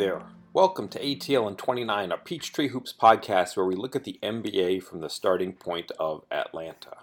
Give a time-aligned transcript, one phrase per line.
[0.00, 0.22] there.
[0.54, 4.82] Welcome to ATL and 29, a Peachtree Hoops podcast where we look at the NBA
[4.82, 6.96] from the starting point of Atlanta.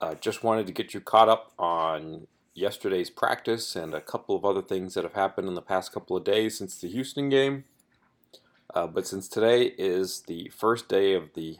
[0.00, 4.44] Uh, just wanted to get you caught up on yesterday's practice and a couple of
[4.44, 7.64] other things that have happened in the past couple of days since the Houston game.
[8.72, 11.56] Uh, but since today is the first day of the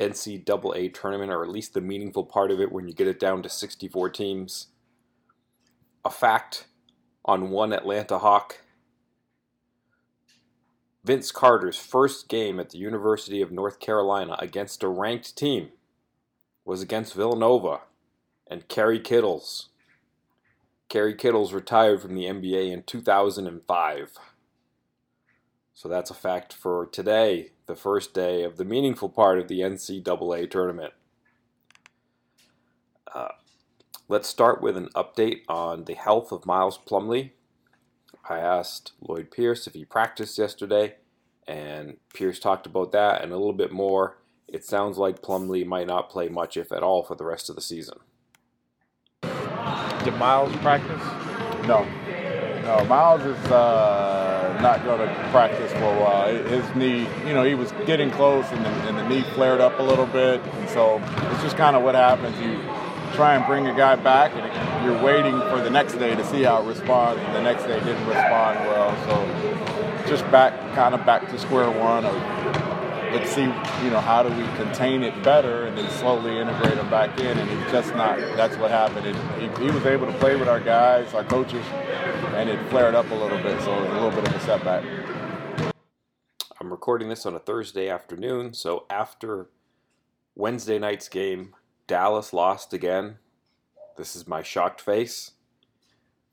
[0.00, 3.42] NCAA tournament, or at least the meaningful part of it when you get it down
[3.42, 4.68] to 64 teams,
[6.02, 6.64] a fact
[7.26, 8.61] on one Atlanta Hawk
[11.04, 15.70] Vince Carter's first game at the University of North Carolina against a ranked team
[16.64, 17.80] was against Villanova
[18.48, 19.70] and Kerry Kittles.
[20.88, 24.18] Kerry Kittles retired from the NBA in 2005.
[25.74, 29.60] So that's a fact for today, the first day of the meaningful part of the
[29.60, 30.92] NCAA tournament.
[33.12, 33.28] Uh,
[34.08, 37.30] let's start with an update on the health of Miles Plumlee.
[38.28, 40.94] I asked Lloyd Pierce if he practiced yesterday,
[41.46, 44.18] and Pierce talked about that and a little bit more.
[44.46, 47.56] It sounds like Plumlee might not play much, if at all, for the rest of
[47.56, 47.98] the season.
[50.04, 51.02] Did Miles practice?
[51.66, 51.86] No.
[52.62, 56.44] No, Miles is uh, not going to practice for a while.
[56.44, 59.78] His knee, you know, he was getting close and the, and the knee flared up
[59.78, 60.40] a little bit.
[60.40, 62.38] And so it's just kind of what happens.
[62.38, 62.60] You
[63.14, 64.51] try and bring a guy back and
[64.84, 67.20] you're waiting for the next day to see how it responds.
[67.22, 68.94] And the next day didn't respond well.
[69.06, 72.04] So just back, kind of back to square one
[73.12, 76.88] let's see, you know, how do we contain it better and then slowly integrate them
[76.88, 77.38] back in.
[77.38, 79.06] And it's just not, that's what happened.
[79.06, 81.64] It, he, he, was able to play with our guys, our coaches,
[82.34, 83.60] and it flared up a little bit.
[83.60, 84.84] So a little bit of a setback.
[86.58, 88.54] I'm recording this on a Thursday afternoon.
[88.54, 89.50] So after
[90.34, 91.54] Wednesday night's game,
[91.86, 93.18] Dallas lost again.
[93.96, 95.32] This is my shocked face.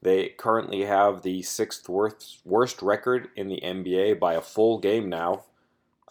[0.01, 5.09] They currently have the sixth worst, worst record in the NBA by a full game
[5.09, 5.43] now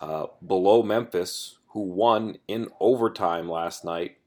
[0.00, 4.18] uh, below Memphis, who won in overtime last night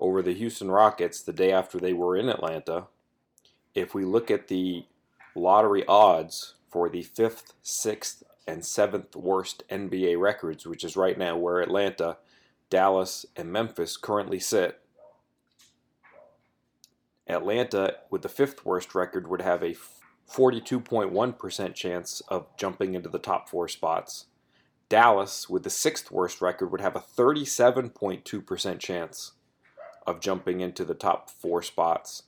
[0.00, 2.86] over the Houston Rockets the day after they were in Atlanta.
[3.74, 4.84] If we look at the
[5.34, 11.36] lottery odds for the fifth, sixth, and seventh worst NBA records, which is right now
[11.36, 12.18] where Atlanta,
[12.70, 14.83] Dallas, and Memphis currently sit,
[17.26, 19.76] Atlanta, with the fifth worst record, would have a
[20.30, 24.26] 42.1% chance of jumping into the top four spots.
[24.88, 29.32] Dallas, with the sixth worst record, would have a 37.2% chance
[30.06, 32.24] of jumping into the top four spots.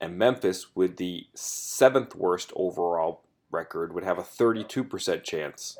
[0.00, 5.76] And Memphis, with the seventh worst overall record, would have a 32% chance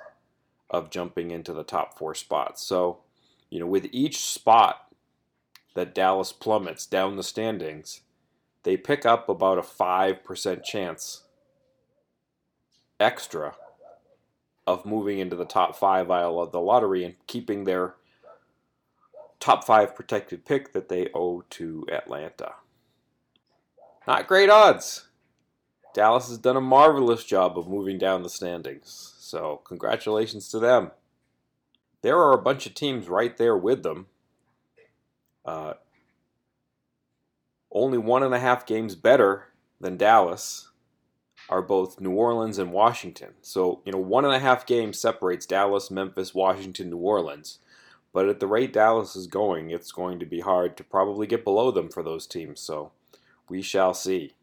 [0.71, 2.66] of jumping into the top four spots.
[2.66, 3.01] So,
[3.51, 4.87] you know, with each spot
[5.75, 8.01] that Dallas plummets down the standings,
[8.65, 11.23] they pick up about a 5% chance
[12.99, 13.55] extra
[14.67, 17.95] of moving into the top five aisle of the lottery and keeping their
[19.39, 22.55] top five protected pick that they owe to Atlanta.
[24.07, 25.09] Not great odds.
[25.93, 30.91] Dallas has done a marvelous job of moving down the standings, so congratulations to them.
[32.03, 34.07] There are a bunch of teams right there with them.
[35.45, 35.75] Uh,
[37.75, 39.49] only one and a half games better
[39.81, 40.71] than Dallas
[41.49, 43.35] are both New Orleans and Washington.
[43.43, 47.59] So, you know, one and a half games separates Dallas, Memphis, Washington, New Orleans.
[48.13, 51.45] But at the rate Dallas is going, it's going to be hard to probably get
[51.45, 52.61] below them for those teams.
[52.61, 52.93] So
[53.49, 54.34] we shall see.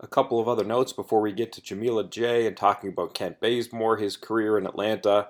[0.00, 3.38] A couple of other notes before we get to Jamila J and talking about Kent
[3.40, 5.28] Bazemore, his career in Atlanta,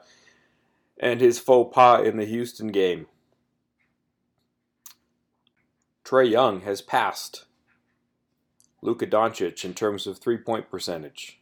[0.98, 3.06] and his faux pas in the Houston game.
[6.10, 7.44] Trae Young has passed
[8.82, 11.40] Luka Doncic in terms of three point percentage.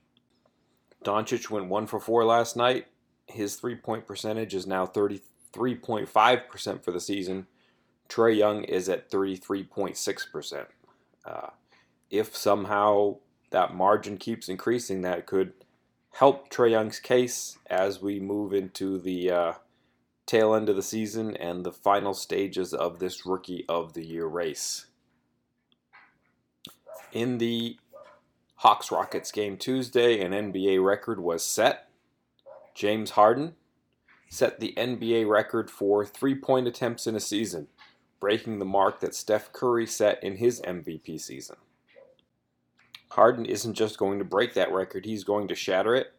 [1.03, 2.89] Doncic went 1 for 4 last night.
[3.25, 7.47] His three point percentage is now 33.5% for the season.
[8.11, 10.67] Trae Young is at 33.6%.
[11.25, 11.49] Uh,
[12.11, 13.17] if somehow
[13.49, 15.55] that margin keeps increasing, that could
[16.11, 19.53] help Trae Young's case as we move into the uh,
[20.29, 24.27] tail end of the season and the final stages of this Rookie of the Year
[24.27, 24.87] race
[27.13, 27.77] in the
[28.57, 31.89] Hawks Rockets game Tuesday, an NBA record was set.
[32.75, 33.55] James Harden
[34.29, 37.69] set the NBA record for three point attempts in a season,
[38.21, 41.57] breaking the mark that Steph Curry set in his MVP season.
[43.11, 46.13] Harden isn't just going to break that record, he's going to shatter it.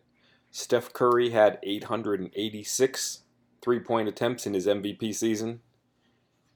[0.52, 3.20] Steph Curry had 886
[3.62, 5.62] three point attempts in his MVP season.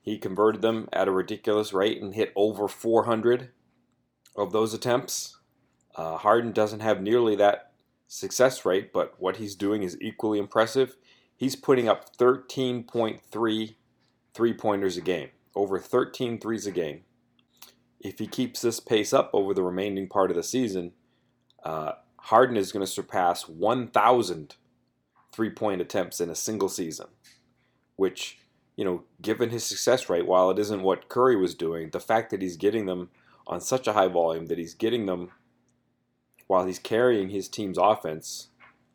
[0.01, 3.49] He converted them at a ridiculous rate and hit over 400
[4.35, 5.37] of those attempts.
[5.95, 7.71] Uh, Harden doesn't have nearly that
[8.07, 10.97] success rate, but what he's doing is equally impressive.
[11.35, 13.75] He's putting up 13.3
[14.33, 17.01] three pointers a game, over 13 threes a game.
[17.99, 20.93] If he keeps this pace up over the remaining part of the season,
[21.63, 24.55] uh, Harden is going to surpass 1,000
[25.33, 27.07] three point attempts in a single season,
[27.95, 28.37] which,
[28.75, 32.29] you know, given his success rate, while it isn't what Curry was doing, the fact
[32.29, 33.09] that he's getting them
[33.45, 35.31] on such a high volume, that he's getting them
[36.47, 38.49] while he's carrying his team's offense,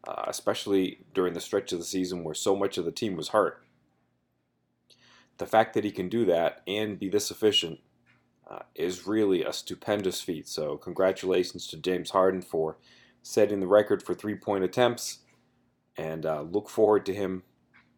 [0.06, 3.28] uh, especially during the stretch of the season where so much of the team was
[3.28, 3.62] hurt.
[5.38, 7.80] The fact that he can do that and be this efficient
[8.48, 10.48] uh, is really a stupendous feat.
[10.48, 12.78] So, congratulations to James Harden for
[13.22, 15.18] setting the record for three point attempts,
[15.98, 17.42] and uh, look forward to him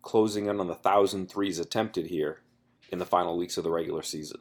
[0.03, 2.41] closing in on the thousand threes attempted here
[2.91, 4.41] in the final weeks of the regular season.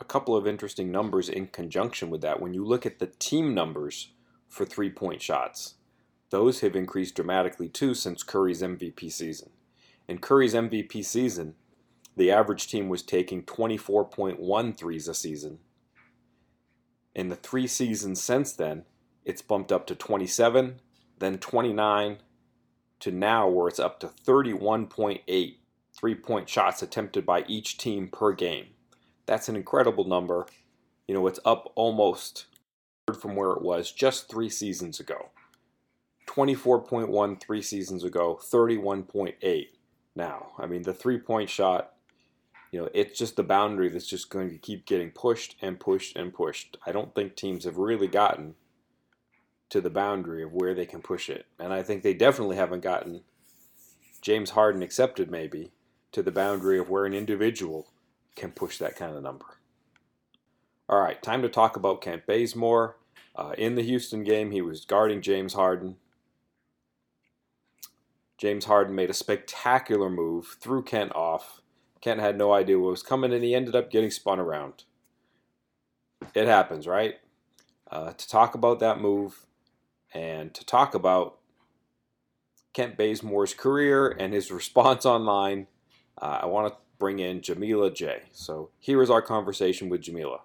[0.00, 2.40] A couple of interesting numbers in conjunction with that.
[2.40, 4.10] When you look at the team numbers
[4.48, 5.74] for three point shots.
[6.30, 9.50] Those have increased dramatically too since Curry's MVP season.
[10.08, 11.54] In Curry's MVP season,
[12.16, 15.58] the average team was taking 24.1 threes a season.
[17.14, 18.84] In the three seasons since then,
[19.24, 20.80] it's bumped up to 27,
[21.18, 22.18] then 29,
[23.00, 25.56] to now where it's up to 31.8
[25.98, 28.66] three point shots attempted by each team per game.
[29.26, 30.46] That's an incredible number.
[31.06, 32.46] You know, it's up almost
[33.20, 35.30] from where it was just three seasons ago.
[36.26, 39.68] 24.1 three seasons ago, 31.8
[40.14, 40.48] now.
[40.58, 41.94] I mean, the three point shot,
[42.70, 46.16] you know, it's just the boundary that's just going to keep getting pushed and pushed
[46.16, 46.76] and pushed.
[46.86, 48.54] I don't think teams have really gotten
[49.70, 51.46] to the boundary of where they can push it.
[51.58, 53.22] And I think they definitely haven't gotten
[54.20, 55.72] James Harden accepted maybe
[56.12, 57.92] to the boundary of where an individual
[58.34, 59.44] can push that kind of number.
[60.88, 62.96] All right, time to talk about Kent Bazemore.
[63.36, 65.96] Uh, in the Houston game, he was guarding James Harden.
[68.38, 71.60] James Harden made a spectacular move, threw Kent off.
[72.00, 74.84] Kent had no idea what was coming, and he ended up getting spun around.
[76.34, 77.16] It happens, right?
[77.90, 79.46] Uh, to talk about that move
[80.12, 81.38] and to talk about
[82.72, 85.66] Kent Bazemore's career and his response online,
[86.20, 88.22] uh, I want to bring in Jamila J.
[88.32, 90.40] So here is our conversation with Jamila.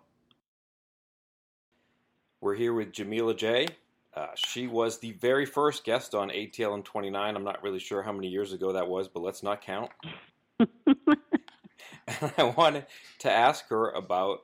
[2.42, 3.68] We're here with Jamila J.
[4.16, 7.36] Uh, she was the very first guest on ATL in 29.
[7.36, 9.90] I'm not really sure how many years ago that was, but let's not count.
[10.60, 12.86] and I wanted
[13.20, 14.44] to ask her about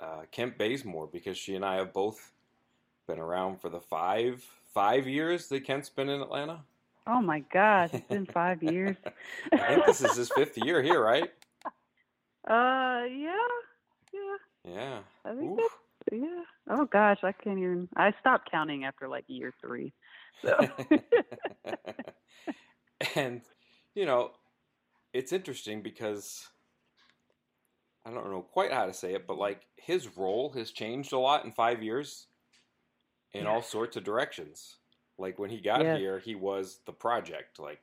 [0.00, 2.32] uh, Kent Bazemore because she and I have both
[3.06, 6.60] been around for the five five years that Kent's been in Atlanta.
[7.06, 8.96] Oh my gosh, it's been five years.
[9.52, 11.30] I think this is his fifth year here, right?
[12.46, 13.48] Uh, yeah,
[14.12, 14.36] yeah.
[14.74, 14.98] Yeah.
[15.24, 15.72] I think Oof.
[16.12, 16.42] Yeah.
[16.68, 17.88] Oh gosh, I can't even.
[17.96, 19.94] I stopped counting after like year three.
[20.42, 20.58] So.
[23.16, 23.40] and
[23.94, 24.32] you know,
[25.14, 26.46] it's interesting because
[28.04, 31.18] I don't know quite how to say it, but like his role has changed a
[31.18, 32.26] lot in five years
[33.34, 34.76] in all sorts of directions.
[35.18, 35.98] Like when he got yes.
[35.98, 37.58] here, he was the project.
[37.58, 37.80] Like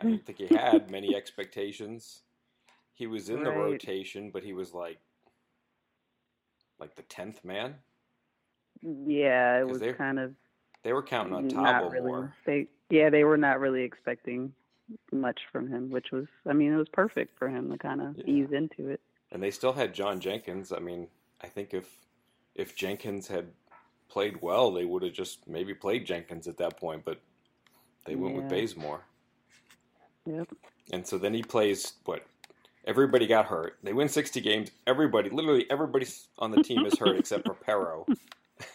[0.00, 0.10] I hmm.
[0.10, 2.20] don't think he had many expectations.
[2.94, 3.44] He was in right.
[3.44, 4.98] the rotation, but he was like
[6.78, 7.76] like the tenth man.
[8.82, 10.34] Yeah, it was kind of.
[10.82, 12.34] They were counting on Thabo really, more.
[12.44, 14.52] They yeah, they were not really expecting
[15.12, 18.16] much from him, which was I mean it was perfect for him to kind of
[18.18, 18.24] yeah.
[18.26, 19.00] ease into it.
[19.30, 20.72] And they still had John Jenkins.
[20.72, 21.08] I mean,
[21.40, 21.88] I think if
[22.54, 23.46] if Jenkins had
[24.12, 27.20] played well, they would have just maybe played Jenkins at that point, but
[28.04, 28.40] they went yeah.
[28.40, 29.02] with Bazemore.
[30.26, 30.48] Yep.
[30.92, 32.24] And so then he plays what
[32.84, 33.78] Everybody got hurt.
[33.82, 34.70] They win 60 games.
[34.86, 36.06] Everybody, literally everybody
[36.38, 38.06] on the team is hurt except for Pero.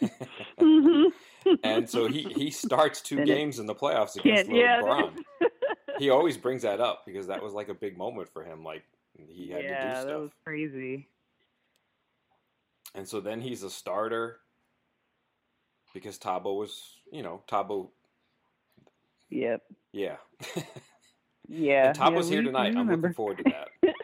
[0.60, 1.54] mm-hmm.
[1.62, 5.12] and so he, he starts two games in the playoffs against yeah, LeBron.
[5.98, 8.64] he always brings that up because that was like a big moment for him.
[8.64, 8.82] Like
[9.28, 10.06] he had yeah, to do stuff.
[10.06, 11.08] that was crazy.
[12.94, 14.38] And so then he's a starter
[15.94, 17.88] because Thabo was, you know, Thabo.
[19.30, 19.62] Yep.
[19.92, 20.16] Yeah.
[21.48, 21.88] yeah.
[21.88, 22.76] And Thabo's yeah, here tonight.
[22.76, 23.44] I'm looking forward to
[23.82, 23.94] that.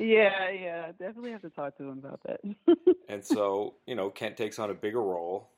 [0.00, 2.40] Yeah, yeah, definitely have to talk to him about that.
[3.10, 5.50] and so, you know, Kent takes on a bigger role,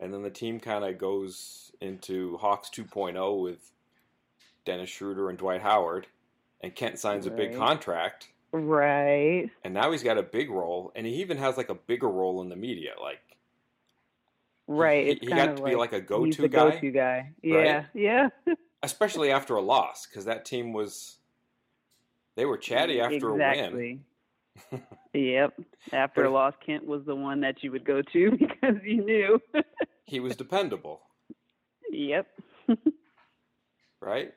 [0.00, 3.70] and then the team kind of goes into Hawks 2.0 with
[4.64, 6.08] Dennis Schroeder and Dwight Howard,
[6.62, 7.32] and Kent signs right.
[7.32, 8.30] a big contract.
[8.50, 9.50] Right.
[9.62, 12.42] And now he's got a big role, and he even has like a bigger role
[12.42, 12.94] in the media.
[13.00, 13.20] Like,
[14.66, 16.70] right, he, he got to like, be like a go-to guy.
[16.70, 17.32] Go-to guy.
[17.42, 17.86] Yeah, right?
[17.94, 18.28] yeah.
[18.82, 21.18] Especially after a loss, because that team was
[22.36, 24.00] they were chatty after exactly.
[24.70, 24.82] a win.
[25.14, 25.58] yep.
[25.92, 29.40] After a loss, Kent was the one that you would go to because you knew.
[30.04, 31.00] he was dependable.
[31.90, 32.26] Yep.
[34.00, 34.32] right?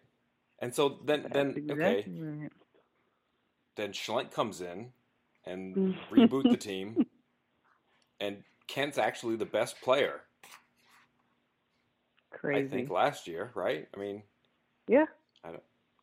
[0.59, 2.51] And so then, That's then okay, right.
[3.75, 4.91] then Schlenk comes in
[5.45, 5.95] and Mm.
[6.11, 7.05] reboot the team,
[8.19, 10.21] and Kent's actually the best player.
[12.31, 12.65] Crazy.
[12.65, 13.87] I think last year, right?
[13.95, 14.23] I mean,
[14.87, 15.05] yeah.
[15.43, 15.49] I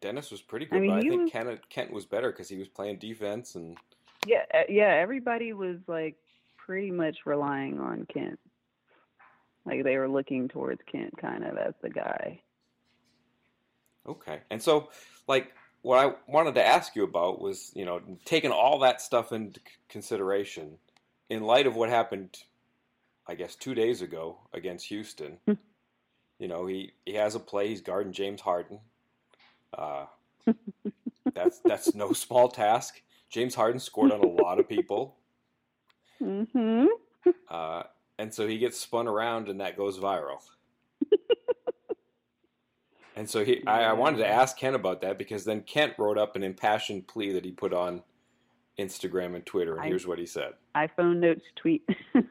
[0.01, 2.49] Dennis was pretty I good, mean, but I think was- Kent Kent was better because
[2.49, 3.79] he was playing defense and
[4.27, 6.17] Yeah, uh, yeah, everybody was like
[6.57, 8.39] pretty much relying on Kent.
[9.65, 12.41] Like they were looking towards Kent kind of as the guy.
[14.07, 14.41] okay.
[14.51, 14.91] And so,
[15.27, 19.33] like, what I wanted to ask you about was, you know, taking all that stuff
[19.33, 20.79] into consideration,
[21.31, 22.37] in light of what happened,
[23.29, 25.39] I guess two days ago against Houston.
[25.47, 25.55] Hmm.
[26.39, 27.69] you know, he he has a play.
[27.69, 28.81] He's guarding James Harden.
[29.77, 30.07] Uh,
[31.35, 33.03] that's that's no small task.
[33.29, 35.17] James Harden scored on a lot of people.
[36.23, 36.87] Mhm.
[37.51, 37.83] Uh,
[38.19, 40.39] and so he gets spun around and that goes viral.
[43.17, 46.19] and so he, I, I wanted to ask Kent about that because then Kent wrote
[46.19, 48.05] up an impassioned plea that he put on
[48.79, 50.53] Instagram and Twitter, and I- here's what he said.
[50.77, 51.83] iPhone notes tweet.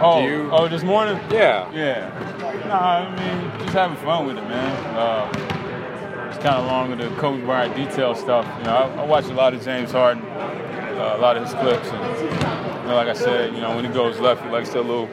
[0.00, 1.16] Oh, Do you- oh, this morning?
[1.30, 1.70] yeah.
[1.72, 2.64] Yeah.
[2.68, 4.96] Nah, I mean, just having fun with it, man.
[4.96, 8.46] Uh, it's kind of along with the Kobe Bryant detail stuff.
[8.58, 11.52] You know, I, I watch a lot of James Harden, uh, a lot of his
[11.54, 14.70] clips, and you know, like I said, you know, when he goes left, he likes
[14.70, 15.08] that little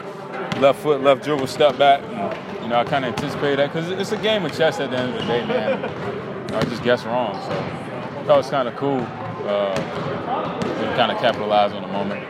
[0.60, 2.02] left foot, left dribble, step back.
[2.04, 4.92] And, you know, I kind of anticipate that because it's a game of chess at
[4.92, 5.82] the end of the day, man.
[5.82, 7.95] You know, I just guess wrong, so
[8.28, 9.00] that was kind of cool.
[9.46, 12.24] Uh, to kind of capitalize on the moment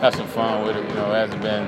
[0.00, 0.86] had some fun with it.
[0.88, 1.64] You know, it hasn't been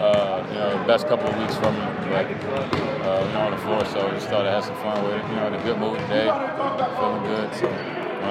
[0.00, 1.78] uh, you know the best couple of weeks for me,
[2.10, 5.14] but uh, you know on the floor, so just thought I had some fun with
[5.14, 5.28] it.
[5.30, 6.28] You know, in a good mood today,
[6.98, 7.52] feeling good.
[7.54, 7.60] So,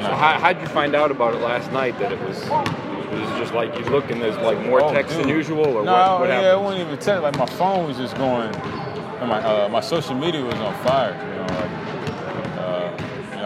[0.07, 1.97] So how how'd you find out about it last night?
[1.99, 5.17] That it was it was just like you look and there's like more Oh, text
[5.17, 6.19] than usual, or no, what?
[6.21, 7.23] What yeah, it wasn't even text.
[7.23, 11.11] Like my phone was just going, and my uh, my social media was on fire.
[11.11, 11.72] You know, like, you know,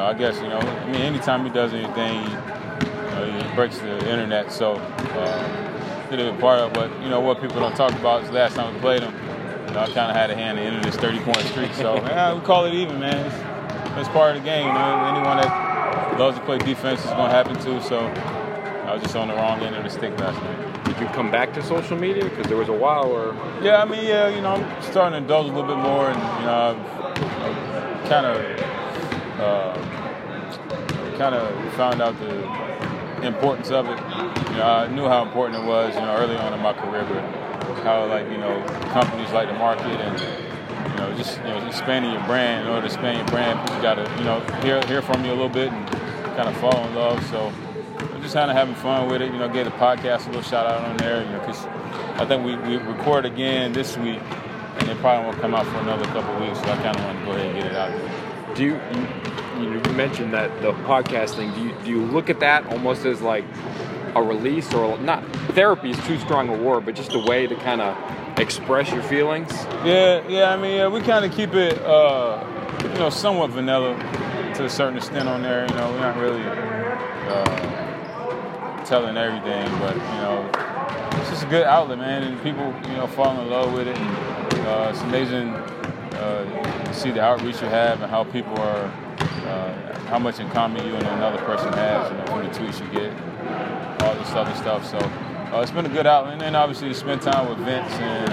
[0.08, 0.60] I guess you know.
[0.60, 2.30] I mean, anytime he does anything, you
[3.12, 4.54] know, he breaks the internet.
[4.54, 6.72] So, uh, a part of.
[6.74, 9.14] But you know what people don't talk about is last time we played him.
[9.68, 11.74] You know, I kind of had a hand in this 30 point streak.
[11.74, 13.26] So, yeah, we call it even, man.
[13.26, 13.36] It's,
[14.00, 14.68] it's part of the game.
[14.68, 17.82] You know, anyone that loves to play defense is going to happen too.
[17.82, 20.86] So, I was just on the wrong end of the stick last night.
[20.86, 22.24] Did you come back to social media?
[22.24, 25.18] Because there was a while where Yeah, I mean, yeah, you know, I'm starting to
[25.18, 26.80] indulge a little bit more, and you know,
[27.44, 28.38] I've kind of,
[29.42, 29.87] uh,
[31.18, 33.98] kind of found out the importance of it.
[34.52, 37.06] You know, I knew how important it was, you know, early on in my career,
[37.10, 37.48] but
[37.84, 40.20] how like you know companies like to market and
[40.92, 42.68] you know just you know expanding your brand.
[42.68, 45.32] In order to expand your brand, people got to you know hear hear from you
[45.32, 45.88] a little bit and
[46.36, 47.26] kind of fall in love.
[47.28, 47.52] So.
[48.14, 49.32] I'm just kind of having fun with it.
[49.32, 51.24] You know, gave the podcast a little shout out on there.
[51.24, 51.66] You know, because
[52.20, 54.20] I think we, we record again this week,
[54.80, 56.60] and it probably won't come out for another couple weeks.
[56.60, 58.27] So I kind of want to go ahead and get it out there.
[58.58, 58.74] Do you,
[59.62, 61.54] you mentioned that the podcast thing.
[61.54, 63.46] Do you do you look at that almost as like
[64.16, 65.24] a release or not?
[65.54, 67.96] Therapy is too strong a word, but just a way to kind of
[68.40, 69.52] express your feelings.
[69.86, 70.50] Yeah, yeah.
[70.52, 72.44] I mean, yeah, we kind of keep it, uh,
[72.82, 73.96] you know, somewhat vanilla
[74.56, 75.68] to a certain extent on there.
[75.70, 76.44] You know, we're not really
[77.30, 80.50] uh, telling everything, but you know,
[81.20, 83.98] it's just a good outlet, man, and people, you know, fall in love with it.
[83.98, 85.50] And, uh, it's amazing
[86.18, 88.86] uh, to see the outreach you have and how people are,
[89.46, 92.80] uh, how much in common you and another person has, you know, from the tweets
[92.80, 94.86] you get, all this other stuff.
[94.86, 94.98] So
[95.54, 98.32] uh, it's been a good outlet, and then obviously to spend time with Vince and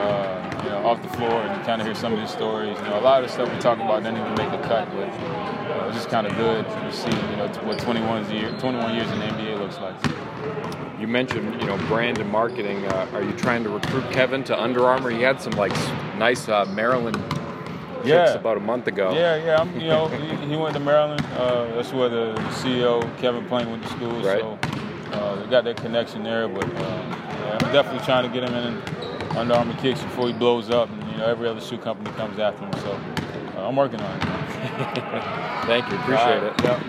[0.00, 2.76] uh, you know off the floor and kind of hear some of his stories.
[2.78, 4.88] You know, a lot of the stuff we talk about didn't even make the cut,
[4.90, 8.94] but uh, it's just kind of good to see you know what 21 years 21
[8.94, 9.94] years in the NBA looks like.
[10.98, 12.84] You mentioned you know brand and marketing.
[12.86, 15.10] Uh, are you trying to recruit Kevin to Under Armour?
[15.10, 15.72] He had some like
[16.16, 17.16] nice uh, Maryland
[18.04, 18.34] Yeah.
[18.34, 19.12] about a month ago.
[19.12, 19.60] Yeah, yeah.
[19.60, 21.24] I'm, you know, he, he went to Maryland.
[21.36, 24.20] Uh, that's where the CEO Kevin Plank went to school.
[24.20, 24.40] Right.
[24.40, 24.58] So
[25.12, 26.48] uh, they got that connection there.
[26.48, 30.32] But uh, yeah, I'm definitely trying to get him in Under Armour kicks before he
[30.32, 32.72] blows up, and you know every other shoe company comes after him.
[32.82, 32.92] So
[33.58, 34.24] uh, I'm working on it.
[35.66, 35.98] Thank you.
[35.98, 36.54] Appreciate it.
[36.64, 36.80] Yep.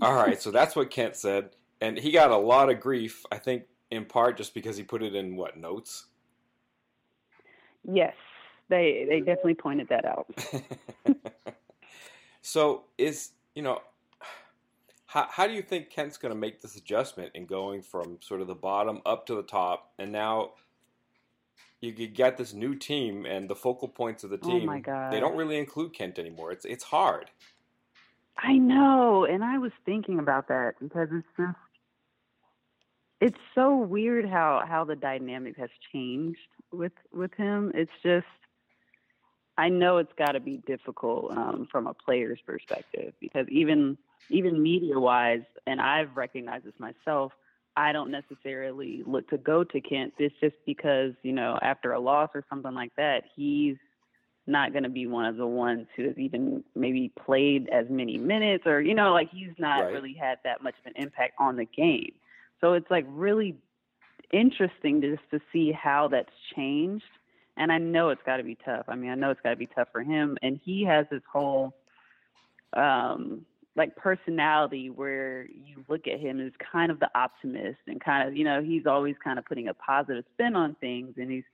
[0.00, 1.50] All right, so that's what Kent said,
[1.82, 3.26] and he got a lot of grief.
[3.32, 6.06] I think in part just because he put it in what notes.
[7.84, 8.14] yes,
[8.70, 10.26] they they definitely pointed that out.
[12.42, 13.80] so is you know
[15.06, 18.40] how how do you think Kent's going to make this adjustment in going from sort
[18.40, 20.52] of the bottom up to the top, and now
[21.80, 24.66] you could get this new team and the focal points of the Oh team.
[24.66, 25.12] my God.
[25.12, 26.52] They don't really include Kent anymore.
[26.52, 27.30] It's it's hard.
[28.38, 31.56] I know, and I was thinking about that because it's just
[33.22, 36.40] it's so weird how how the dynamic has changed
[36.72, 37.70] with with him.
[37.72, 38.26] It's just
[39.56, 43.96] I know it's got to be difficult um, from a player's perspective because even
[44.28, 47.32] even media wise, and I've recognized this myself.
[47.76, 50.14] I don't necessarily look to go to Kent.
[50.18, 53.76] It's just because you know after a loss or something like that, he's
[54.48, 58.18] not going to be one of the ones who has even maybe played as many
[58.18, 59.92] minutes or you know like he's not Right.
[59.92, 62.12] really had that much of an impact on the game.
[62.62, 63.56] So it's like really
[64.32, 67.04] interesting just to see how that's changed.
[67.56, 68.84] And I know it's got to be tough.
[68.88, 70.38] I mean, I know it's got to be tough for him.
[70.42, 71.74] And he has this whole,
[72.72, 73.44] um,
[73.76, 78.36] like personality where you look at him as kind of the optimist and kind of,
[78.36, 81.14] you know, he's always kind of putting a positive spin on things.
[81.18, 81.44] And he's,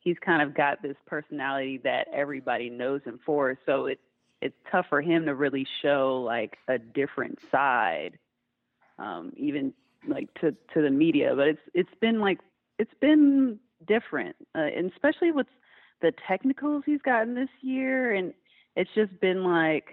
[0.00, 3.58] he's kind of got this personality that everybody knows him for.
[3.66, 4.00] So it's,
[4.40, 8.18] it's tough for him to really show like a different side,
[8.98, 9.72] um, even
[10.06, 11.34] like to to the media.
[11.36, 12.38] But it's it's been like
[12.78, 15.46] it's been different, uh, and especially with
[16.02, 18.34] the technicals he's gotten this year, and
[18.76, 19.84] it's just been like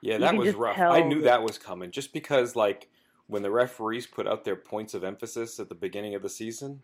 [0.00, 0.78] Yeah, that was rough.
[0.78, 2.88] I knew that- was coming just because, like,
[3.26, 6.82] when the referees put out their points of emphasis at the beginning of the season,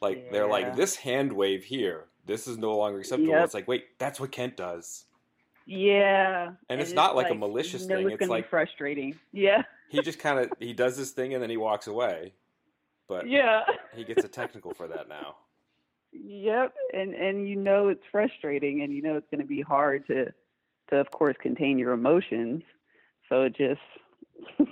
[0.00, 3.30] like, they're like, this hand wave here, this is no longer acceptable.
[3.32, 3.44] Yep.
[3.44, 5.04] It's like, wait, that's what Kent does.
[5.64, 9.14] yeah, And it's not like a malicious you know thing, It's, it's like- frustrating.
[9.32, 12.32] Yeah, He just kind of he does this thing and then he walks away,
[13.08, 13.62] but yeah.
[13.94, 15.36] he gets a technical for that now.
[16.12, 20.06] Yep, and and you know it's frustrating, and you know it's going to be hard
[20.06, 20.26] to
[20.90, 22.62] to of course contain your emotions.
[23.28, 23.80] So it just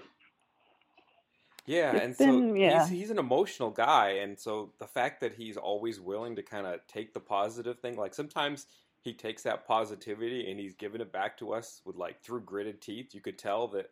[1.66, 2.80] Yeah, It's and so been- yeah.
[2.86, 6.66] he's he's an emotional guy, and so the fact that he's always willing to kind
[6.66, 8.66] of take the positive thing, like sometimes
[9.00, 12.80] he takes that positivity and he's giving it back to us with like through gritted
[12.80, 13.14] teeth.
[13.14, 13.90] You could tell that,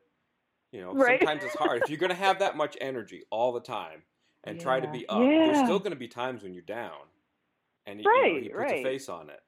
[0.73, 1.21] you know, Right.
[1.21, 4.03] sometimes it's hard if you're gonna have that much energy all the time
[4.45, 5.21] and try to be up.
[5.21, 7.07] There's still gonna be times when you're down,
[7.87, 8.81] and he, you know, he puts right.
[8.81, 9.43] a face on it.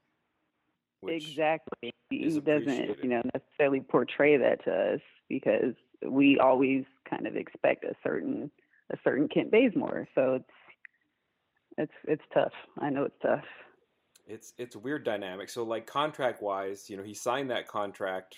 [1.07, 5.75] Exactly he doesn't you know necessarily portray that to us because
[6.07, 8.51] we always kind of expect a certain
[8.93, 10.07] a certain Kent Bazemore.
[10.15, 10.51] So it's
[11.79, 12.53] it's it's tough.
[12.79, 13.45] I know it's tough.
[14.27, 15.49] it's it's a weird dynamic.
[15.49, 18.37] So like contract wise, you know, he signed that contract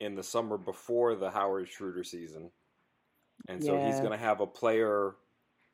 [0.00, 2.50] in the summer before the Howard Schroeder season,
[3.48, 5.14] and so he's going to have a player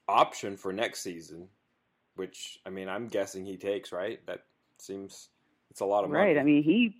[0.08, 1.48] option for next season,
[2.16, 3.92] which I mean, I'm guessing he takes.
[3.92, 4.24] Right?
[4.26, 4.44] That
[4.78, 5.28] seems
[5.70, 6.24] it's a lot of money.
[6.24, 6.38] Right.
[6.38, 6.96] I mean, he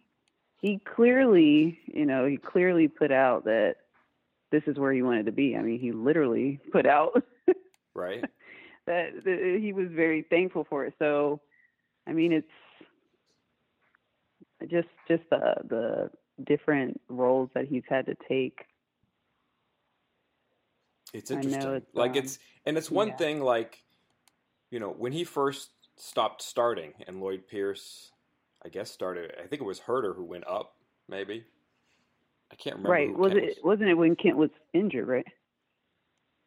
[0.61, 3.77] he clearly, you know, he clearly put out that
[4.51, 5.57] this is where he wanted to be.
[5.57, 7.23] I mean, he literally put out
[7.95, 8.25] right?
[8.87, 10.95] that, that he was very thankful for it.
[10.99, 11.41] So,
[12.07, 12.47] I mean, it's
[14.71, 16.11] just just the the
[16.43, 18.67] different roles that he's had to take.
[21.13, 21.73] It's I know interesting.
[21.75, 23.17] it's, like um, it's and it's one yeah.
[23.17, 23.41] thing.
[23.41, 23.83] Like
[24.71, 28.11] you know, when he first stopped starting, and Lloyd Pierce,
[28.65, 29.33] I guess started.
[29.39, 30.75] I think it was Huerter who went up.
[31.09, 31.45] Maybe
[32.51, 32.91] I can't remember.
[32.91, 33.17] right.
[33.17, 35.27] Was Kent it wasn't it when Kent was injured, right?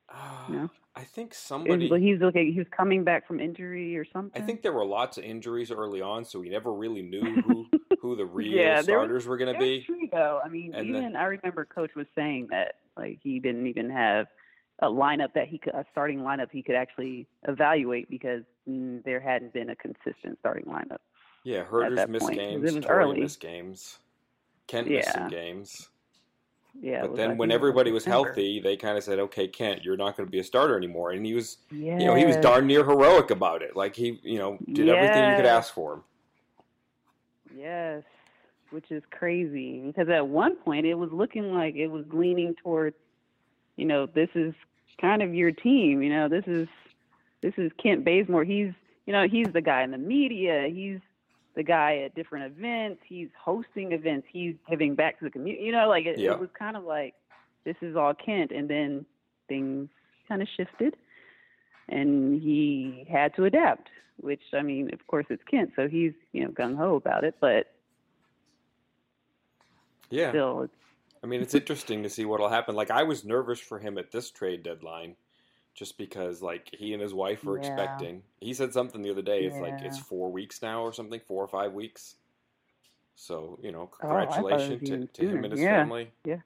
[0.10, 0.70] Uh, No.
[0.96, 1.90] I think was- somebody.
[1.90, 4.42] was okay, he was coming back from injury or something.
[4.42, 7.68] I think there were lots of injuries early on, so we never really knew who
[8.08, 9.84] who the real Yeah, there was- starters were going to be.
[9.84, 10.40] true though.
[10.44, 13.90] I mean, And even then- I remember Coach was saying that like he didn't even
[13.90, 14.28] have
[14.80, 19.20] a lineup that he could a starting lineup he could actually evaluate because mm, there
[19.20, 20.98] hadn't been a consistent starting lineup.
[21.44, 22.72] Yeah, Huerter's missed point, games.
[22.72, 23.20] it was Torrey early.
[23.22, 24.00] missed games.
[24.68, 25.90] Kent missed some games.
[26.80, 27.02] Yeah.
[27.08, 28.28] but then I when everybody was December.
[28.28, 31.10] healthy, they kind of said, "Okay, Kent, you're not going to be a starter anymore."
[31.12, 33.76] And he was, yeah, you know, he was darn near heroic about it.
[33.76, 36.04] Like he, you know, did everything you could ask for him.
[37.58, 38.04] Yes,
[38.70, 42.96] which is crazy because at one point it was looking like it was leaning towards,
[43.78, 44.54] you know, this is
[45.00, 46.02] kind of your team.
[46.02, 46.68] You know, this is
[47.42, 48.44] this is Kent Bazemore.
[48.44, 48.74] He's
[49.06, 50.68] you know he's the guy in the media.
[50.72, 51.00] He's
[51.56, 53.02] the guy at different events.
[53.08, 54.28] He's hosting events.
[54.32, 55.66] He's giving back to the community.
[55.66, 56.34] You know, like it, Yeah.
[56.34, 57.16] it was kind of like
[57.64, 59.06] this is all Kent, and then
[59.48, 59.90] things
[60.28, 60.96] kind of shifted,
[61.90, 63.90] and he had to adapt.
[64.20, 67.36] Which I mean, of course, it's Kent, so he's you know gung ho about it,
[67.40, 67.68] but
[70.10, 70.74] Yeah, still, it's
[71.24, 72.76] I mean, it's interesting to see what'll happen.
[72.76, 75.16] Like I was nervous for him at this trade deadline,
[75.76, 77.60] just because like he and his wife were Yeah.
[77.60, 78.24] expecting.
[78.40, 79.46] He said something the other day.
[79.46, 82.16] It's like it's four weeks now or something, four or five weeks.
[83.16, 85.82] So you know, Oh, I thought it was congratulations to, to him and his Yeah.
[85.84, 86.12] family.
[86.26, 86.38] Yeah.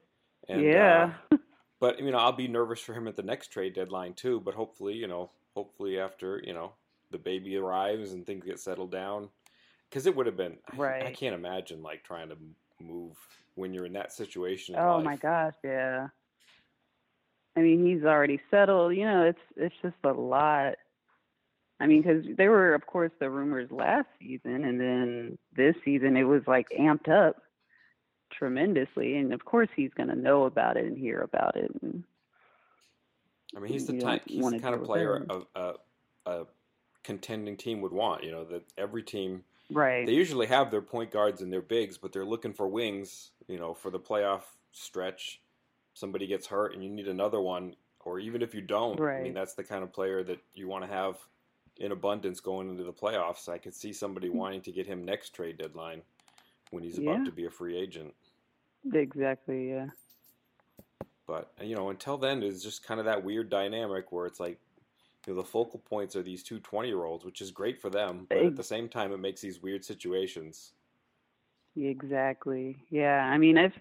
[0.49, 1.11] And, yeah.
[1.31, 1.37] Uh,
[1.81, 4.39] but you know, I'll be nervous for him at the next trade deadline too.
[4.39, 6.71] But hopefully, you know, hopefully after you know
[7.09, 9.27] the baby arrives and things get settled down,
[9.89, 10.57] because it would have been.
[10.79, 12.37] I- I, can't imagine like trying to
[12.79, 13.17] move
[13.55, 14.75] when you're in that situation.
[14.77, 15.03] oh life.
[15.03, 16.07] my gosh, yeah.
[17.57, 18.95] I mean, he's already settled.
[18.95, 20.75] You know, it's it's just a lot.
[21.79, 26.15] I mean, because there were, of course, the rumors last season, and then this season
[26.15, 27.41] it was like amped up
[28.31, 29.17] tremendously.
[29.17, 31.71] And of course, he's going to know about it and hear about it.
[31.81, 32.03] And
[33.55, 35.73] I mean, he's the type, he's the kind of player a, a, uh,
[36.25, 36.45] a
[37.03, 38.23] contending team would want.
[38.23, 41.97] You know that every team right, they usually have their point guards and their bigs,
[41.97, 43.31] but they're looking for wings.
[43.47, 45.41] You know, for the playoff stretch,
[45.93, 49.33] somebody gets hurt and you need another one, or even if you don't, I mean
[49.33, 51.17] that's the kind of player that you want to have
[51.77, 53.49] in abundance going into the playoffs.
[53.49, 54.37] I could see somebody hmm.
[54.37, 56.01] wanting to get him next trade deadline
[56.69, 57.25] when he's about Yeah.
[57.25, 58.13] to be a free agent.
[58.93, 59.87] Exactly, yeah.
[61.27, 64.59] But you know, until then, it's just kind of that weird dynamic where it's like,
[65.25, 67.89] you know, the focal points are these two 20 year olds, which is great for
[67.89, 70.73] them, but at the same time, it makes these weird situations.
[71.77, 72.77] Exactly.
[72.89, 73.29] Yeah.
[73.31, 73.71] I mean, if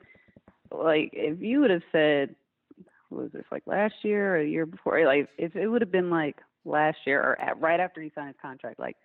[0.71, 2.35] like if you would have said,
[3.09, 5.05] what was this like last year or a year before?
[5.05, 8.29] Like if it would have been like last year or at, right after he signed
[8.29, 8.97] his contract, like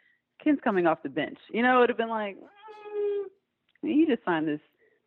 [0.43, 3.23] Ken's coming off the bench, you know, it would have been like, mm,
[3.81, 4.61] he just signed this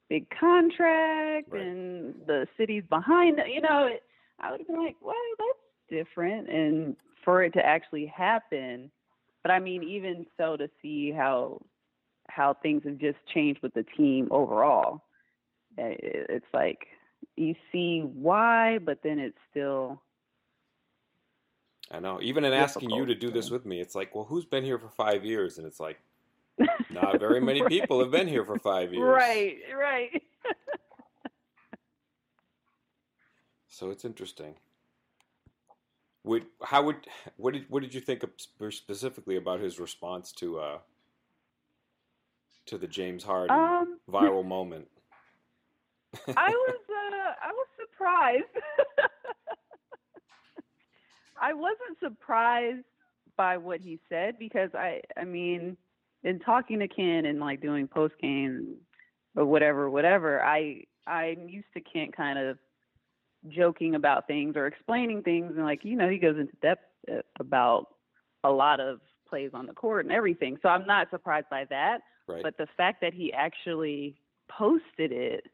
[0.09, 1.63] big contract Right.
[1.63, 3.49] and the city's behind it.
[3.49, 4.03] You know, it,
[4.41, 5.59] I would have been like, well, that's
[5.91, 6.49] different.
[6.49, 8.91] And for it to actually happen,
[9.43, 11.61] but I mean, even so, to see how
[12.29, 15.03] how things have just changed with the team overall.
[15.79, 16.87] Eh, it- It's like
[17.37, 20.01] you see why, but then it's still
[21.91, 22.21] I know.
[22.21, 24.79] Even in asking you to do this with me, it's like, well, who's been here
[24.79, 25.57] for five years?
[25.57, 25.99] And it's like,
[26.91, 27.69] not very many Right.
[27.69, 29.07] people have been here for five years.
[29.17, 30.23] right, right.
[33.69, 34.55] So it's interesting.
[36.25, 36.97] Would how would
[37.37, 38.31] what did what did you think of
[38.71, 40.79] specifically about his response to uh
[42.67, 44.89] to the James Harden Um, viral moment?
[46.37, 48.45] I was uh, I was surprised.
[51.41, 52.85] I wasn't surprised
[53.37, 55.77] by what he said because I I mean
[56.29, 58.77] in talking to Ken and like doing post game
[59.37, 62.59] or whatever whatever I I'm used to Kent kind of
[63.49, 67.21] joking about things or explaining things and like you know he goes into depth uh,
[67.41, 67.87] about
[68.45, 71.99] a lot of plays on the court and everything so I'm not surprised by that
[72.27, 72.43] right.
[72.43, 74.17] but the fact that he actually
[74.49, 75.45] posted it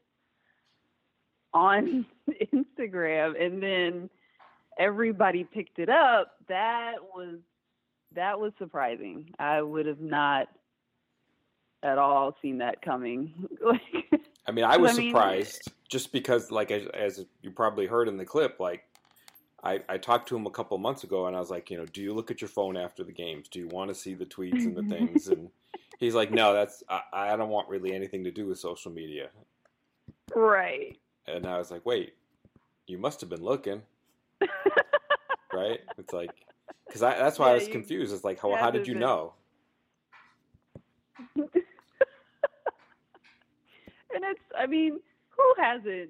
[1.53, 2.05] on
[2.53, 4.09] Instagram and then
[4.77, 7.37] everybody picked it up, that was
[8.13, 9.29] that was surprising.
[9.39, 10.47] I would have not
[11.85, 13.33] at all seen that coming.
[13.65, 17.85] Like, I mean, I was I mean- surprised just because, like, as, as you probably
[17.87, 18.83] heard in the clip, like,
[19.63, 21.85] I, I talked to him a couple months ago and I was like, you know,
[21.87, 23.47] do you look at your phone after the games?
[23.47, 25.27] Do you want to see the tweets and the things?
[25.27, 25.49] And
[25.99, 29.29] he's like, no, that's, I, I don't want really anything to do with social media.
[30.35, 30.97] right.
[31.27, 32.13] And I was like, wait,
[32.85, 33.81] you must have been looking,
[35.53, 35.79] right?
[35.97, 36.29] It's like,
[36.85, 38.13] because that's why I was confused.
[38.13, 39.33] It's like, how, how did you know?
[44.15, 44.99] And it's I mean,
[45.29, 46.09] who hasn't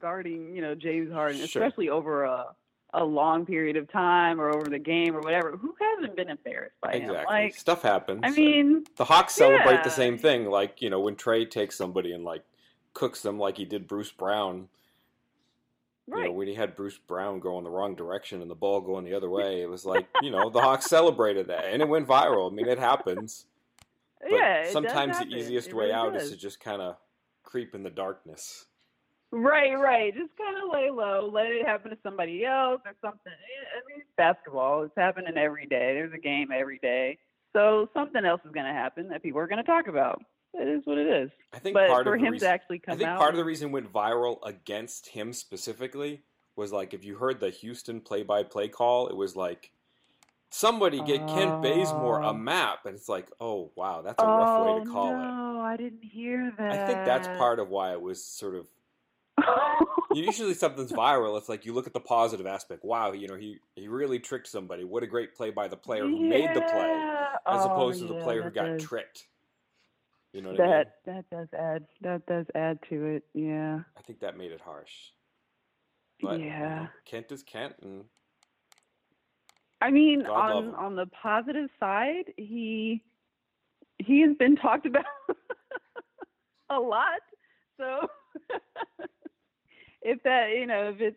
[0.00, 1.62] guarding, you know, James Harden, Sure.
[1.62, 2.46] especially over a
[2.94, 6.74] a long period of time or over the game or whatever, who hasn't been embarrassed
[6.80, 7.10] by him?
[7.10, 7.34] Exactly.
[7.34, 8.20] Like Stuff happens.
[8.24, 9.82] I mean, the Hawks celebrate yeah.
[9.82, 10.46] the same thing.
[10.46, 12.44] Like, you know, when Trae takes somebody and, like,
[12.94, 14.68] cooks them like he did Bruce Brown.
[16.06, 19.04] You know, when he had Bruce Brown going the wrong direction and the ball going
[19.04, 22.08] the other way, it was like, you know, the Hawks celebrated that and it went
[22.08, 22.50] viral.
[22.50, 23.44] I mean, it happens.
[24.20, 26.24] But yeah, it does sometimes the easiest It way really out does.
[26.24, 26.96] is to just kind of
[27.48, 28.66] creep in the darkness.
[29.32, 30.14] Right, right.
[30.14, 33.32] Just kind of lay low, let it happen to somebody else or something.
[33.32, 34.84] I mean, it's basketball.
[34.84, 35.94] It's happening every day.
[35.94, 37.18] There's a game every day.
[37.54, 40.22] So something else is going to happen that people are going to talk about.
[40.54, 41.30] It is what it is.
[41.52, 43.34] I think But part for of him reason, to actually I come think out, part
[43.34, 46.22] of the reason it went viral against him specifically
[46.56, 49.70] was like if you heard the Houston play-by-play call, it was like
[50.50, 52.32] somebody get Kent Bazemore a Oh.
[52.32, 55.60] map, and it's like, oh wow, that's a rough way to oh, call oh, no,
[55.60, 56.56] I didn't hear it.
[56.58, 56.72] that.
[56.72, 58.66] I think that's part of why it was sort of.
[60.12, 61.36] Usually something's viral.
[61.38, 62.84] It's like you look at the positive aspect.
[62.84, 64.84] Wow, you know he he really tricked somebody.
[64.84, 66.90] What a great play by the player who made the play,
[67.46, 69.26] as Oh, opposed to the player who got tricked.
[70.32, 70.70] You know what I mean?
[70.70, 73.22] That that does add that does add to it.
[73.34, 73.80] Yeah.
[73.96, 74.92] I think that made it harsh.
[76.20, 76.74] But you yeah.
[76.74, 78.04] know, Kent is Kent, and
[79.80, 83.02] I mean, God on on the positive side, he
[83.98, 85.04] he has been talked about
[86.70, 87.20] a lot.
[87.78, 88.08] So
[90.02, 91.16] if that, you know, if it's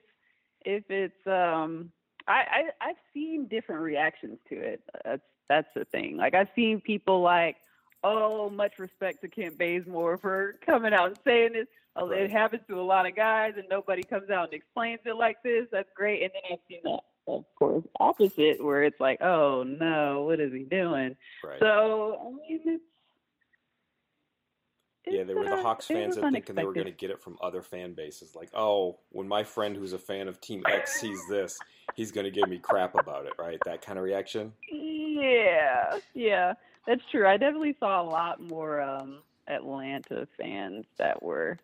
[0.66, 1.92] if it's um
[2.28, 2.44] I,
[2.82, 4.82] I I've seen different reactions to it.
[5.04, 6.18] That's that's the thing.
[6.18, 7.58] Like I've seen people like,
[8.04, 11.68] oh, much respect to Kent Bazemore for coming out and saying this.
[12.00, 12.22] Uh, Right.
[12.22, 15.44] It happens to a lot of guys, and nobody comes out and explains it like
[15.44, 15.68] this.
[15.74, 16.24] That's great.
[16.24, 20.52] And then I've seen that, of course, opposite, where it's like, oh no, what is
[20.52, 21.16] he doing?
[21.44, 21.60] Right.
[21.60, 22.84] So I mean, it's,
[25.08, 27.10] yeah, it's, they were the uh, Hawks fans that thinking they were going to get
[27.10, 28.36] it from other fan bases.
[28.36, 31.58] Like, oh, when my friend who's a fan of Team X sees this,
[31.96, 33.58] he's going to give me crap about it, right?
[33.66, 34.54] That kind of reaction.
[34.72, 36.54] Yeah, yeah,
[36.86, 37.28] that's true.
[37.28, 41.58] I definitely saw a lot more um, Atlanta fans that were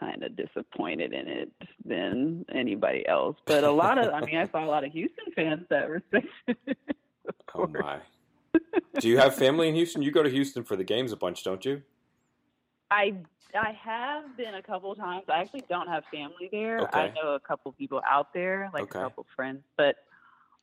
[0.00, 1.52] kind of disappointed in it
[1.84, 3.36] than anybody else.
[3.44, 6.56] But a lot of, I mean, I saw a lot of Houston fans that respected
[6.66, 6.78] it.
[7.54, 7.98] Oh my.
[8.98, 10.02] Do you have family in Houston?
[10.02, 11.82] You go to Houston for the games a bunch, don't you?
[12.90, 13.14] I
[13.54, 15.24] I have been a couple times.
[15.28, 16.92] I actually don't have family there.
[16.94, 19.00] I know a couple people out there, like Okay.
[19.00, 19.96] a couple friends, but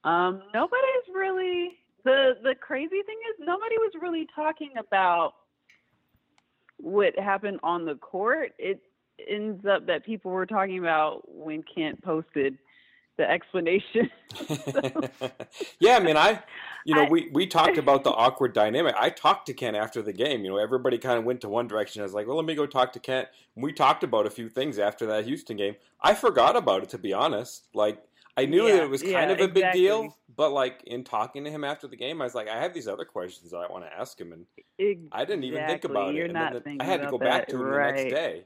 [0.04, 1.78] um, nobody's really.
[2.06, 5.34] The the crazy thing is nobody was really talking about
[6.78, 8.54] what happened on the court.
[8.58, 8.82] It
[9.30, 12.58] ends up that people were talking about when Kent posted
[13.18, 14.10] the explanation.
[15.80, 16.42] yeah, I mean, I,
[16.86, 18.96] you know, I- we, we talked about the awkward dynamic.
[18.98, 20.44] I talked to Kent after the game.
[20.44, 22.02] You know, everybody kind of went to one direction.
[22.02, 23.28] I was like, well, let me go talk to Kent.
[23.56, 25.76] And we talked about a few things after that Houston game.
[26.02, 27.64] I forgot about it, to be honest.
[27.74, 28.04] Like,
[28.38, 31.44] I knew that it was kind yeah, of a big deal, but like in talking
[31.44, 33.68] to him after the game, I was like, I have these other questions that I
[33.68, 34.46] want to ask him, and
[35.12, 36.36] I didn't even think about You're it.
[36.36, 37.50] And then the- I had to go back that.
[37.50, 38.44] to him the next day.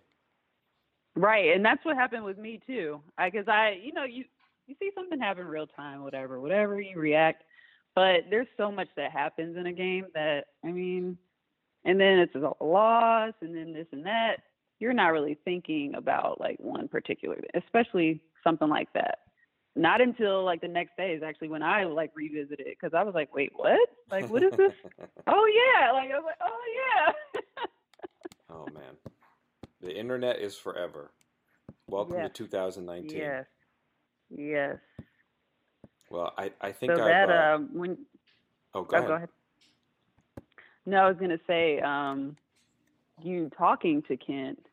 [1.15, 3.01] Right, and that's what happened with me too.
[3.23, 4.23] Because I, you know, you
[4.67, 7.43] you see something happen real time, whatever, whatever you react.
[7.95, 11.17] But there's so much that happens in a game that I mean,
[11.83, 14.37] and then it's a loss, and then this and that.
[14.79, 19.19] You're not really thinking about like one particular, especially something like that.
[19.75, 23.03] Not until like the next day is actually when I like revisited it because I
[23.03, 23.89] was like, wait, what?
[24.09, 24.73] Like, what is this?
[25.27, 27.63] oh yeah, like I was like, oh yeah.
[28.49, 29.10] oh man,
[29.81, 31.11] the internet is forever.
[31.87, 32.31] Welcome Yes.
[32.33, 33.17] to 2019.
[33.19, 33.45] yes,
[34.35, 34.77] yes.
[36.09, 37.07] Well, I, I think So I've.
[37.07, 37.97] that uh, um, when
[38.73, 39.07] oh, go Oh, ahead.
[39.07, 39.29] go ahead.
[40.85, 42.35] No, I was gonna say, um,
[43.23, 44.65] you talking to Kent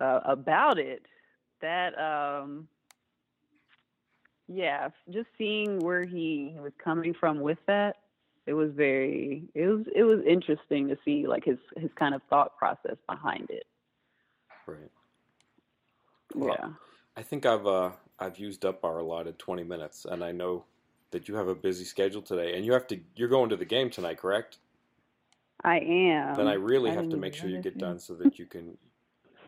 [0.00, 1.06] uh, about it.
[1.60, 2.68] That, um,
[4.48, 7.96] yeah, just seeing where he, he was coming from with that,
[8.46, 12.22] it was very, it was, it was interesting to see like his his kind of
[12.30, 13.64] thought process behind it.
[14.70, 14.90] Right.
[16.34, 16.68] Well, yeah.
[17.16, 20.64] I think I've uh, I've used up our allotted 20 minutes, and I know
[21.10, 23.64] that you have a busy schedule today, and you have to you're going to the
[23.64, 24.58] game tonight, correct?
[25.62, 26.36] I am.
[26.36, 27.80] then I really I have to make sure you get understand.
[27.80, 28.78] done so that you can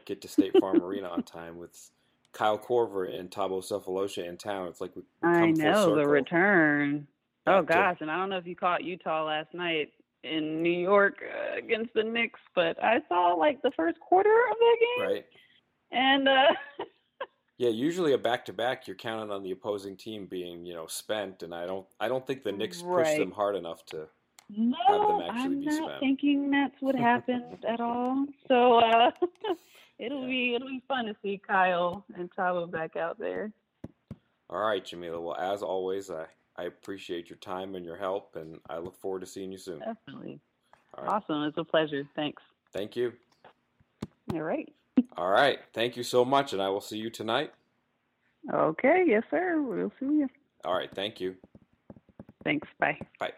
[0.04, 1.90] get to State Farm Arena on time with
[2.32, 4.68] Kyle Korver and Thabo Sefolosha in town.
[4.68, 7.06] It's like we we I come full know the circle return.
[7.46, 9.92] Oh back to- gosh, and I don't know if you caught Utah last night
[10.24, 14.56] in New York uh, against the Knicks, but I saw like the first quarter of
[14.58, 15.24] that game, right?
[15.90, 16.46] and uh,
[17.58, 20.86] Yeah, usually a back to back, you're counting on the opposing team being, you know,
[20.86, 24.08] spent, and I don't, I don't think the Knicks pushed them hard enough to.
[24.48, 26.00] no, have them actually I'm be not spent.
[26.00, 28.26] thinking that's what happened at all.
[28.48, 29.10] So uh,
[30.00, 33.52] it'll be it'll be fun to see Kyle and Thabo back out there.
[34.50, 35.20] All right, Jamila.
[35.20, 36.24] Well, as always, I,
[36.56, 39.80] I appreciate your time and your help, and I look forward to seeing you soon.
[39.80, 40.40] Definitely,
[40.96, 41.08] right.
[41.08, 41.44] awesome.
[41.44, 42.06] It's a pleasure.
[42.14, 42.42] Thanks.
[42.72, 43.12] Thank you.
[44.32, 44.72] All right.
[45.16, 45.58] All right.
[45.72, 47.52] Thank you so much, and I will see you tonight.
[48.52, 49.04] Okay.
[49.06, 49.60] Yes, sir.
[49.60, 50.28] We'll see you.
[50.64, 50.90] All right.
[50.94, 51.36] Thank you.
[52.44, 52.68] Thanks.
[52.78, 52.98] Bye.
[53.18, 53.32] Bye.